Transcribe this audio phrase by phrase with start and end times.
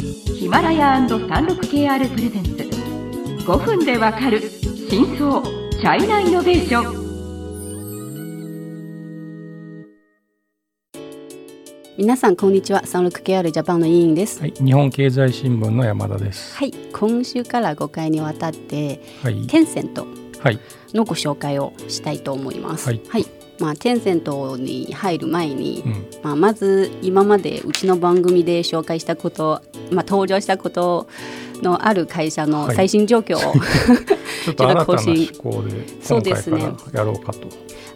[0.00, 2.50] ヒマラヤ &36KR プレゼンツ。
[3.44, 4.40] 5分でわかる
[4.88, 7.08] 真相チャイナイノベーション。
[11.98, 12.82] 皆さんこんにちは。
[12.82, 16.56] 36KR ジャパンの委員です、はい、日本経済新聞の山田です。
[16.56, 20.06] はい今週から5回にわたってはい、テンセント
[20.38, 20.60] はい、
[20.94, 22.86] のご紹介をしたいと思います。
[22.86, 23.00] はい
[23.58, 31.08] まあ、テンセントに入る前に、うん、まあ、まず今までうちの番組で紹介したこと、まあ、登場したこと
[31.62, 33.40] のある会社のはい最新状況を、
[34.44, 37.40] ちょっと新たな更新趣向で今回かそうですねらやろうかと。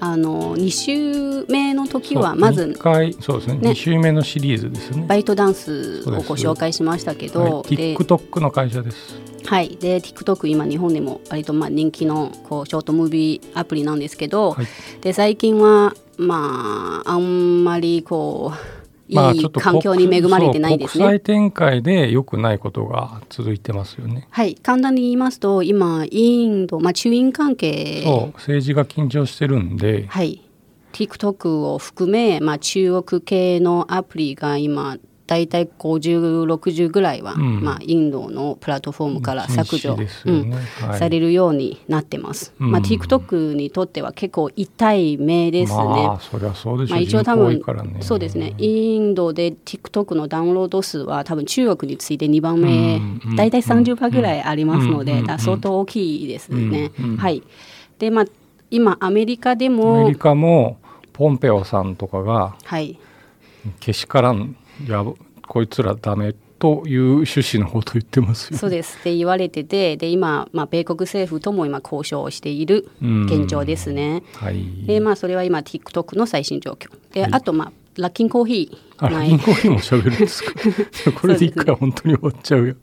[0.00, 3.54] あの2週目の時はまずそう二回そうですね。
[3.54, 5.06] ね二週目のシリーズですよね。
[5.08, 9.27] バイトダンスをご紹介しましたけど、はい、で TikTok の会社です。
[9.44, 14.66] はい、で TikTok 今日本でも割とまあ人気のこうショートムービーアプリなんですけど、はい。
[15.00, 18.78] で最近はまああんまりこう
[19.08, 21.04] いい環境に恵まれてないですね。
[21.04, 24.28] 国際展開で良くないことが続いてますよね。
[24.30, 30.42] はい、簡単に言いますと今インド、まあ、中印関係そう政治が緊張してるんで、はい、
[30.92, 34.98] TikTok を含め、まあ、中国系のアプリが今
[35.28, 37.62] だいたい5060ぐらいは、うん。
[37.62, 40.98] まあ、インドのプラットフォームから削除、ねうんはい。
[40.98, 42.70] されるようになってます、うん。
[42.70, 46.96] まあ、TikTok にとっては結構痛い目ですね、まあそりゃそうでしょう。
[46.96, 47.62] まあ、一応多分ね。
[48.00, 48.54] そうですね。
[48.56, 53.20] インドで TikTok のダウンロード数は多分中国に次いで2番目うん。
[53.26, 53.36] うん。
[53.36, 56.90] だいたい30%ぐらいありますので、相当大きいですね。
[57.18, 57.42] はい。
[57.98, 58.24] でまあ
[58.70, 60.78] 今アメリカでアメもリカも
[61.12, 62.98] ポンペオさんとかがはい。
[63.80, 64.56] けしからん
[64.86, 68.58] やぼこいつらダメという趣旨のことを言ってますよ。
[68.58, 74.22] そうですって言われててで今、まあ、米国政府とも今交渉をしているうん現状ですね。
[74.34, 74.64] はい。
[74.86, 80.52] でまあそれは今 TikTok の最新状況で、はいあとまあラッキンコーヒーあ、ラインコーヒーも喋るんですか？
[81.20, 82.74] これで一回本当に終わっちゃうよ。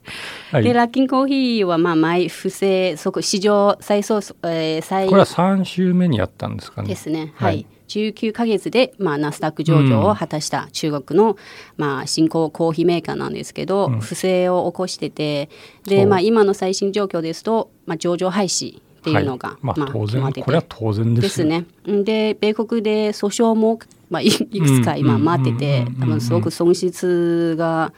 [0.52, 0.64] はい。
[0.64, 6.90] でラッキンコーヒーはまあ毎不正即史上最総、えー、最これは三週目にやったんですかね。
[6.90, 7.32] ですね。
[7.36, 7.66] ははいい。
[7.88, 11.38] 19ヶ月で、まあ、ナスダック上場を果たした中国の、
[11.78, 15.50] まあ、新興コーヒーメーカーなんですけど、不正を起こしてて
[15.84, 20.42] で、まあ、今の最新状況ですと、まあ、上場廃止っていうのが、はい、まあ当然決まってて。
[20.44, 21.66] これは当然ですすね。
[21.86, 23.80] で米国で訴訟も、
[24.10, 25.94] まあ、いいくつか今待っててうんうんうん。
[25.94, 26.00] うん。
[26.02, 27.94] 多分すごく損失が、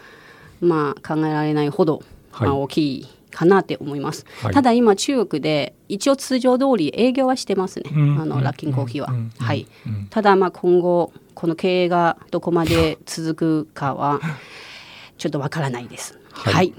[0.59, 2.47] まあ、考えられないほど、はい。
[2.49, 4.53] まあ、大きいかなって思います、はい。
[4.53, 8.21] ただ今中国で一応通常通り営業はしてますね、うん。
[8.21, 9.15] あのラッキンコーヒーは、うん。
[9.15, 9.31] うん。
[9.37, 9.67] はい。
[9.85, 10.07] うん。
[10.09, 14.19] ただまあ今後この経営がどこまで続くかは
[15.17, 16.17] ちょっとわからないです。
[16.31, 16.53] はい。
[16.53, 16.73] はい、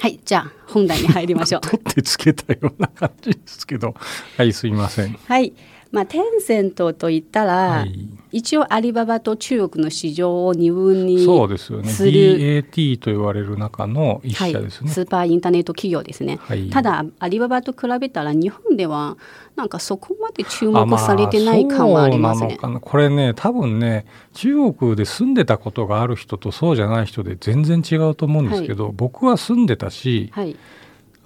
[0.00, 1.60] はい、じゃあ本題に入りましょう。
[1.66, 3.94] 取ってつけたような感じですけど。
[4.36, 5.18] はい、すいません。
[5.26, 5.52] はい、
[5.92, 8.08] まあ、テンセントといったら、はい。
[8.32, 11.88] 一応アリババと中国の市場を二分にそうですよね。
[11.88, 12.10] する。
[12.12, 14.90] DAT と言われる中の一はい社ですね。
[14.90, 16.68] スーパーインターネット企業ですね、はい。
[16.68, 19.16] ただアリババと比べたら日本では
[19.54, 22.58] なんかそこまで注目されてない感はありますね。
[22.60, 22.90] そうなのかな。
[22.90, 24.04] これね多分ね
[24.34, 30.56] 中国で住んでたことがある人とそうじゃない人で全然違うと思うんですけど、僕は住んでたしはい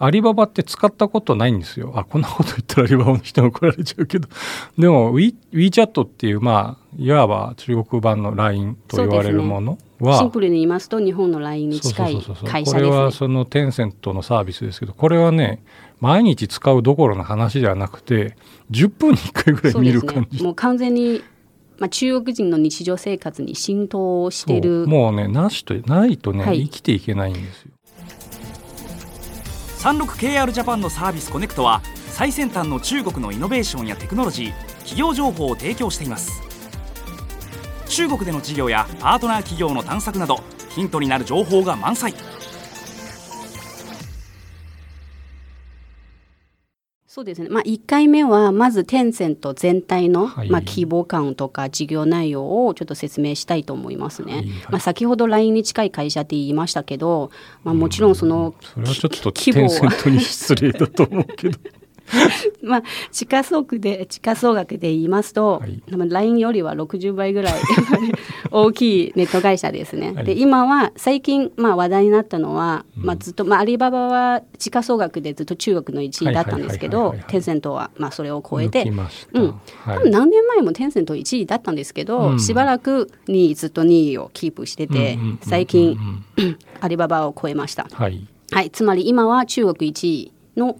[0.02, 1.92] アリババって使ったことないんですよ。
[1.94, 4.28] あこんなこと言ったらアリババの人に怒られちゃうけど。
[4.78, 12.48] でも We- WeChat っていうまあいわば中国版の LINE と言われるものはシンプルに言いますと日本の LINE に近いそうそうそうそう。
[12.50, 15.62] 会社これはですねそのテンセントのサービスですけどこれはね
[16.00, 18.36] 毎日使うどころの話ではなくて
[18.70, 20.38] 10分に1回ぐらい見る感じ。
[20.38, 20.44] ね。
[20.44, 21.20] もう完全に、
[21.78, 26.62] まあ、中国人の日常生活に浸透しているもうねなしとないとね、はい。
[26.64, 27.72] 生きていけないんですよ
[29.80, 36.42] 36KR ジャパンのサービスコネクトは最先端の中国のイノベーションやテクノロジー企業情報を提供しています。
[37.88, 42.12] 中国での事業やパートナー企業の探索などヒントになる情報が満載。
[47.12, 50.48] そうですね、まあ、1回目はまずテンセント全体の、はい。
[50.48, 54.32] まあ、規模感とか事業内容をちょっと説明したいと思いますね。
[54.32, 54.42] はい。
[54.42, 54.48] はい。
[54.70, 57.32] まあ、先ほど LINE に近い会社って言いましたけど、
[57.64, 61.58] まあ、もちろんそのそれはちょっと規模テンセンはトに失礼だと思うけど。
[62.62, 65.82] まあ、時価総額で時価総額で言いますと、はい。
[65.88, 67.54] LINE よりは60倍ぐらい
[68.50, 70.12] 大きいネット会社ですね。
[70.12, 70.24] はい。
[70.24, 78.98] で今は最近、まあ、話題になったのは、まあ、ずっと、まあ、アリババは時価総額でずっと中国の1位だったんですけどテンセントは、まあ、それを超えてうん。
[79.48, 82.40] は多分何年前もテンセント1位だったんですけど、うん。
[82.40, 85.98] しばらくにずっと2位をキープしてて、最近、
[86.80, 87.86] アリババを超えました。
[87.92, 88.26] はい。
[88.52, 90.76] はい、つまり今は中国1位の、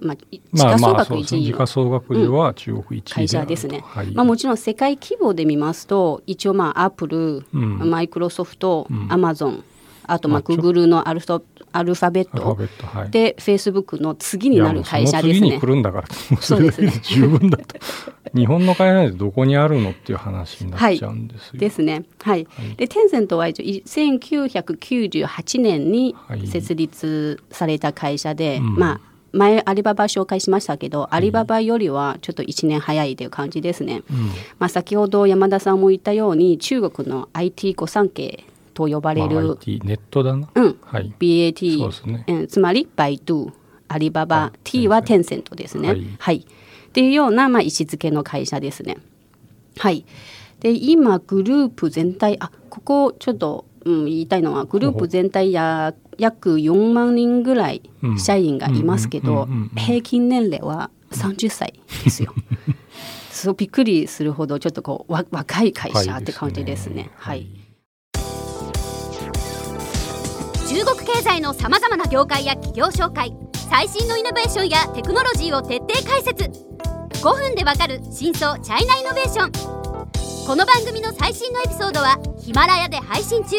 [0.00, 3.56] まあ、時まあ価総額1位の時価総額では中国一位会であると。
[3.56, 3.82] 社ですね。
[3.84, 4.10] はい。
[4.12, 7.90] まあ、もちろん世界規模で見ますと一応まあアップル、うん。
[7.90, 9.12] マイクロソフト、うん。
[9.12, 9.64] アマゾン
[10.08, 13.10] あとまああちょ Google のアルファアルファベッアルファトベットはい。
[13.10, 15.66] で Facebook の次になる会社いやもうその次にですね来。
[15.66, 16.08] るんだから。
[16.40, 17.64] それだけで 十分だと。
[18.34, 22.04] 日本の会社なんてどこにあるのっていう話になっちゃうんですよ、ですね。
[22.22, 22.46] はい。
[22.76, 26.46] で、テンセントは一応い1998年にはい。
[26.46, 28.76] 設立された会社で、うん。
[28.76, 29.00] まあ
[29.36, 34.02] 前アリババ紹介しましたけど、アリババよりはちょっと1年早いという感じですね。
[34.10, 34.26] うん
[34.58, 38.44] まあ先ほど山田さんも言ったように中国の IT 御三家
[38.74, 43.52] と呼ばれる、まあ、IT ネットだな、うんはい BAT、そうですねうんつまりバイドゥ、
[43.88, 45.88] アリババは、い T はテンセントですね。
[45.88, 46.40] ははいい。
[46.40, 48.96] っていうようなまあ位置づけの会社ですね。
[49.78, 50.04] はい。
[50.60, 62.34] で今グループ全体あここちょっと、うん、言いたいのはグループ全体や約4万人ぐらいうん社員がいますけど平均年齢は30歳ですよ。
[63.30, 67.10] そうびっくりするほどちょっとこうわ若い会社って感じですね。
[67.14, 67.46] はい。
[70.68, 73.32] 中国経済のさまざまな業界や企業紹介
[73.70, 76.50] 最新のイノベーションやテクノロジーを徹底解説
[77.22, 79.85] 5分でわかる真相チャイナイノベーション
[80.46, 83.56] この番組の最新のエピソードはヒマラヤで配信中。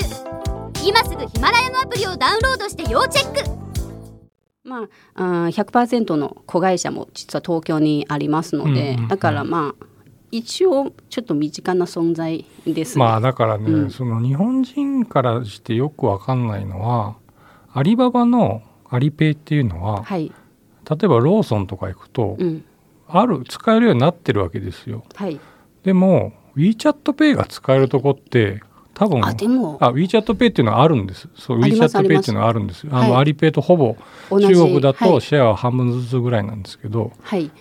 [0.86, 3.50] 今すぐヒマラヤのアプリをダウンロードして要チェック。
[4.64, 9.08] まあ、あー100%の子会社も実は東京にありますので、うんうんうん。
[9.10, 9.86] だからまあ
[10.32, 13.04] 一応ちょっと身近な存在ですね。
[13.04, 13.92] まあだからね、うん。
[13.92, 17.18] その日本人からしてよくわかんないのは
[17.74, 20.32] アリババのアリペイっていうのは、はい、
[20.90, 22.64] 例えばローソンとか行くと、うん、
[23.10, 25.04] ある使えるようになってるわけですよ。
[25.16, 25.38] はい。
[25.84, 28.62] でも WeChatPay が使えるとこって
[28.98, 29.78] 多分あでも。
[29.80, 31.30] あ WeChatPay っていうのはあるんです。
[31.36, 32.88] そう WeChatPay っていうのはあるんです。
[32.90, 33.22] あの、はい。
[33.22, 33.96] アリペイとほぼ
[34.32, 35.10] 中国だはい。
[35.10, 37.52] とシェアは半分ずつぐらいなんですけど、はい、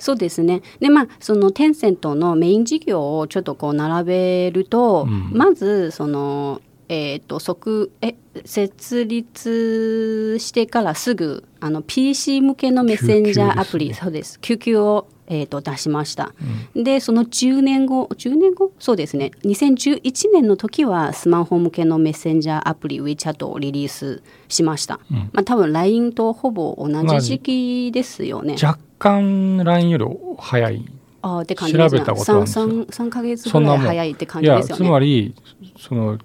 [0.00, 0.62] そうですね。
[0.80, 5.30] でまあそのテンセントのメイン事業をちょっとこう並べると、うん。
[5.32, 14.40] まずそのえっ、と即え設立してからすぐあの PC 向けのメッセンジャーアプリ、そうです。
[14.40, 16.34] 救急をえー、と出しました、
[16.74, 18.72] でその10年後10年後？
[18.80, 19.30] そうですね。
[19.44, 25.16] 2011年の時はスマホ向けのメッセンジャーアプリ WeChat をリリースしました、うん。
[25.32, 28.56] まあ多分 LINE とほぼ同じ時期ですよね。
[28.60, 30.04] 若干 LINE より
[30.38, 30.84] 早い。
[31.22, 32.00] あーって感じですね。
[32.00, 32.66] 調べたことあるんですよ。
[32.66, 34.90] 三三ヶ月ぐらい早いって感じですよね。
[34.90, 35.34] まり
[35.78, 36.18] その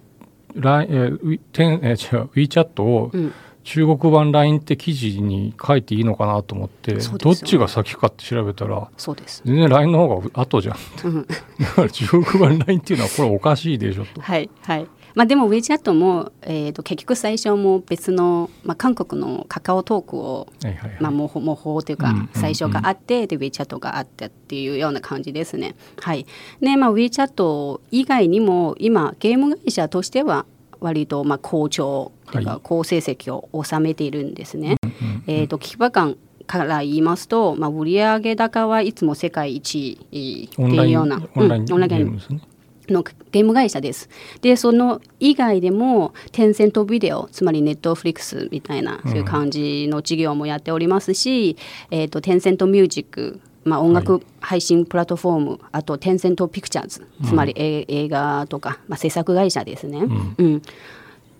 [0.56, 1.40] LINE えー
[1.84, 3.34] えー違う WeChat をうん、
[3.65, 9.41] 中国版 LINE って記事に書いていいのかなと思って、ねどっちが先かって調べたらそうです。
[9.44, 11.25] 全然 LINE の方が後じゃんうん、
[11.59, 14.21] だから中国版 LINE っていうのはこれおかしいでしょと。
[14.21, 14.88] はいはい。
[15.15, 25.75] まあでも WeChat もえっ、と結局最初も別のまあ韓国のカカオトークをはいはいはいまあ模倣模倣というかうんうんうん最初があって、で WeChat があったっていうような感じですね。
[26.00, 26.27] はい。
[26.62, 30.45] でまあ WeChat 以外にも今ゲーム会社としては
[30.86, 34.78] 割とまあ好調というはいか好成績を収めているんですね。
[34.84, 42.42] うんえー、と規模感から言いますと、まあ、売上高はいつも世界一位っていうようなオンラインゲームですね。
[42.88, 44.10] のゲーム会社です。
[44.42, 51.58] でその以外でもテンセントビデオつまりネットフリックスみたいなそういう感じの事業もやっておりますし、
[51.90, 60.01] えー、とテンセントミュージックまあ、音楽配信プラットフォーム、あとテンセントピクチャーズつまりえ映画とか、まあ、制作会社ですね。
[60.01, 60.35] ん。
[60.38, 60.62] うん。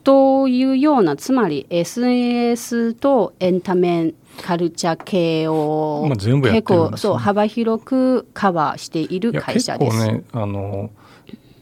[0.04, 9.98] というようなつまり SNS とエンタメカルチャー系をまあ全部結構そう幅広くカバーしている会社です。
[9.98, 10.89] 結構ねあの、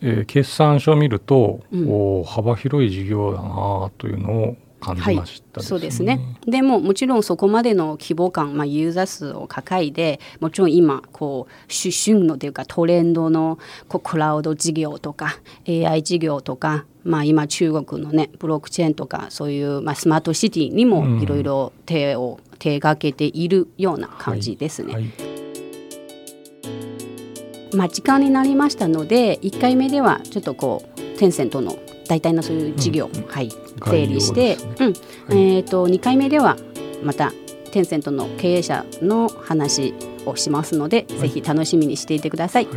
[0.01, 1.89] えー決算書を見ると、うん。
[1.89, 6.19] おー幅広い事業だなというのを感じましたそうですね。
[6.45, 24.93] でももちろんそこまでの規模感、まあ、ユーザー数を抱えてもちろん今こう主旬のというかトレンドのこうクラウド事業とか AI 事業とか、まあ、今中国のねブロックチェーンとかそういう、まあ、スマートシティにもいろいろ手を、手がけているような感じですね。
[24.93, 25.33] はい
[27.75, 33.49] まあ、時間になりましたので1回目ではちょっとこうテンセントの大体のそういう事業、はい、
[33.85, 34.85] 整理して、うん。
[34.85, 34.93] はい。
[35.29, 36.57] えー、と2回目では
[37.03, 37.31] また
[37.71, 39.93] テンセントの経営者の話
[40.25, 42.67] をしますので、ぜひ楽しみにしていてください